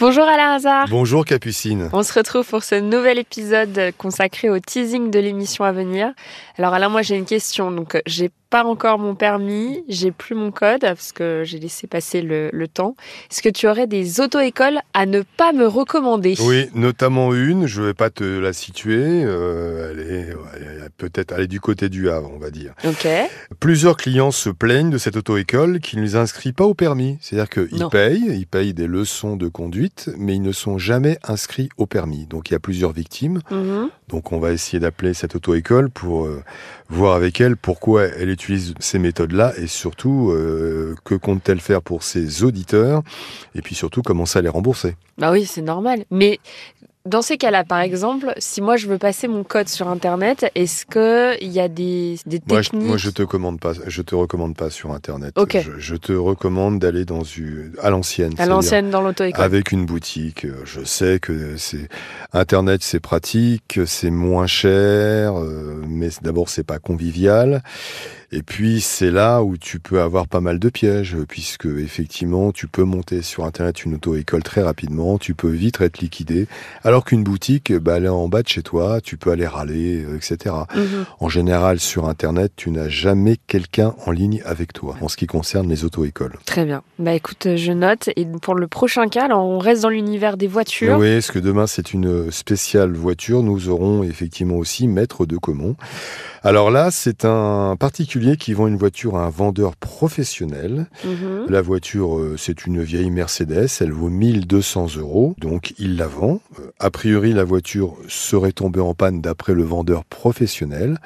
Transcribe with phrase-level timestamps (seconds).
[0.00, 0.86] Bonjour Alain Hazard.
[0.88, 1.90] Bonjour Capucine.
[1.92, 6.14] On se retrouve pour ce nouvel épisode consacré au teasing de l'émission à venir.
[6.56, 7.70] Alors Alain, moi j'ai une question.
[7.70, 12.20] Donc j'ai pas encore mon permis, j'ai plus mon code parce que j'ai laissé passer
[12.20, 12.94] le, temps.
[13.30, 16.34] Est-ce que tu aurais des auto-écoles à ne pas me recommander?
[16.40, 21.48] Oui, notamment une, je vais pas te la situer, euh, elle est, peut-être elle est
[21.48, 22.74] du côté du Havre, on va dire.
[22.84, 23.08] Ok.
[23.60, 27.18] Plusieurs clients se plaignent de cette auto-école qui ne les inscrit pas au permis.
[27.20, 31.70] C'est-à-dire qu'ils payent, ils payent des leçons de conduite, mais ils ne sont jamais inscrits
[31.76, 32.26] au permis.
[32.26, 33.40] Donc il y a plusieurs victimes.
[33.50, 33.90] Mhm.
[34.08, 36.42] Donc on va essayer d'appeler cette auto-école pour euh,
[36.88, 42.02] voir avec elle pourquoi elle utilise ces méthodes-là et surtout euh, que compte-t-elle faire pour
[42.02, 43.02] ses auditeurs
[43.54, 44.96] et puis surtout comment ça les rembourser?
[45.18, 46.04] Bah oui, c'est normal.
[46.10, 46.40] Mais
[47.06, 50.84] dans ces cas-là, par exemple, si moi je veux passer mon code sur Internet, est-ce
[50.84, 54.68] qu'il y a des, des techniques moi, je, te commande pas, je te recommande pas
[54.70, 55.32] sur Internet.
[55.38, 55.58] Ok.
[55.78, 58.34] Je, te recommande d'aller dans une, à l'ancienne.
[58.38, 59.42] À l'ancienne, dans l'auto-école.
[59.42, 60.46] Avec une boutique.
[60.64, 61.88] Je sais que c'est
[62.32, 67.62] Internet, c'est pratique, c'est moins cher, euh, mais d'abord c'est pas convivial.
[68.32, 72.68] Et puis c'est là où tu peux avoir pas mal de pièges, puisque effectivement tu
[72.68, 76.46] peux monter sur internet une auto-école très rapidement, tu peux vite être liquidé,
[76.84, 80.04] alors qu'une boutique, bah, elle est en bas de chez toi, tu peux aller râler,
[80.04, 80.54] euh, etc.
[80.76, 81.06] Mhm.
[81.18, 85.26] En général sur internet, tu n'as jamais quelqu'un en ligne avec toi, en ce qui
[85.26, 86.38] concerne les auto-écoles.
[86.44, 86.82] Très bien.
[87.00, 88.10] Bah écoute, je note.
[88.14, 90.98] Et pour le prochain cas, on reste dans l'univers des voitures.
[90.98, 93.42] Oui, parce que demain c'est une spéciale voiture.
[93.42, 95.74] Nous aurons effectivement aussi Maître de Comont.
[96.42, 100.86] Alors là, c'est un particulier qui vend une voiture à un vendeur professionnel.
[101.04, 101.46] Mhm.
[101.48, 106.40] La voiture, euh, c'est une vieille Mercedes, elle vaut 1200 euros, donc il la vend.
[106.58, 110.98] Euh, a priori, la voiture serait tombée en panne d'après le vendeur professionnel.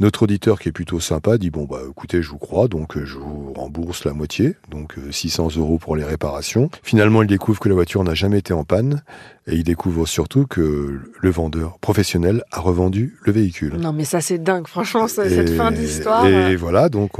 [0.00, 3.04] Notre auditeur, qui est plutôt sympa, dit bon bah écoutez, je vous crois, donc euh,
[3.04, 6.70] je vous rembourse la moitié, donc 600 euros pour les réparations.
[6.82, 9.02] Finalement, il découvre que la voiture n'a jamais été en panne
[9.46, 13.76] et il découvre surtout que le vendeur professionnel a revendu le véhicule.
[13.76, 16.26] Non mais ça c'est dingue franchement, cette fin d'histoire.
[16.26, 17.12] Et voilà, donc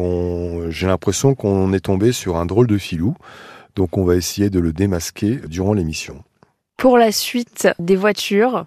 [0.70, 3.14] j'ai l'impression qu'on est tombé sur un drôle de filou.
[3.76, 6.22] Donc on va essayer de le démasquer durant l'émission.
[6.76, 8.66] Pour la suite des voitures,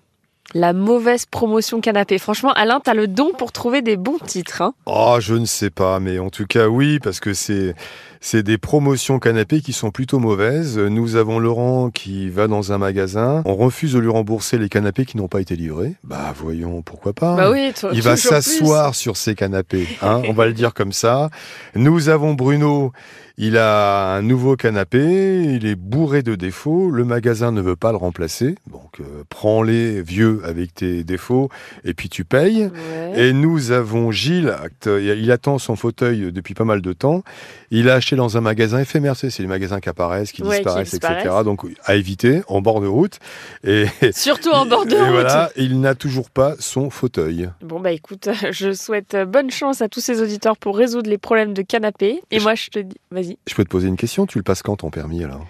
[0.54, 2.18] la mauvaise promotion canapé.
[2.18, 4.62] Franchement, Alain, t'as le don pour trouver des bons titres.
[4.62, 7.76] Hein oh, je ne sais pas, mais en tout cas, oui, parce que c'est
[8.20, 10.78] c'est des promotions canapés qui sont plutôt mauvaises.
[10.78, 13.42] Nous avons Laurent qui va dans un magasin.
[13.46, 15.94] On refuse de lui rembourser les canapés qui n'ont pas été livrés.
[16.04, 17.36] Bah voyons, pourquoi pas.
[17.36, 19.88] Bah oui, Il va s'asseoir sur ces canapés.
[20.02, 21.30] Hein, on va le dire comme ça.
[21.76, 22.92] Nous avons Bruno.
[23.40, 27.92] Il a un nouveau canapé, il est bourré de défauts, le magasin ne veut pas
[27.92, 31.50] le remplacer, donc euh, prends-les vieux avec tes défauts
[31.84, 32.70] et puis tu payes.
[33.16, 34.56] Et nous avons Gilles,
[34.86, 37.24] il attend son fauteuil depuis pas mal de temps,
[37.72, 41.30] il a acheté dans un magasin éphémère, c'est les magasins qui apparaissent, qui, disparaissent, etc.
[41.44, 43.20] Donc à éviter en bord de route.
[43.64, 45.10] Et surtout en bord de et route.
[45.10, 47.50] Voilà, il n'a toujours pas son fauteuil.
[47.62, 51.54] Bon bah écoute, je souhaite bonne chance à tous ces auditeurs pour résoudre les problèmes
[51.54, 52.22] de canapé.
[52.32, 53.38] Et moi je te dis, vas-y.
[53.48, 55.46] Je peux te poser une question, tu le passes quand ton permis alors?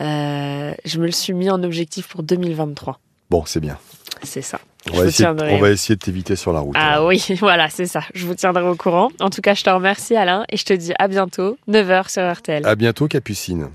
[0.00, 2.98] Euh, Je me le suis mis en objectif pour 2023.
[3.28, 3.78] Bon, c'est bien.
[4.22, 4.60] C'est ça.
[4.90, 6.74] On va, essayer, on va, essayer, de t'éviter sur la route.
[6.78, 8.02] Ah oui, voilà, c'est ça.
[8.14, 9.10] Je vous tiendrai au courant.
[9.20, 12.32] En tout cas, je te remercie Alain et je te dis à bientôt, 9h sur
[12.32, 12.66] RTL.
[12.66, 13.68] À bientôt Capucine.